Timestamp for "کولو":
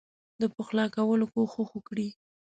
0.95-1.25